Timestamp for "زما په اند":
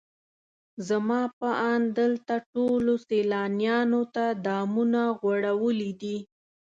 0.87-1.85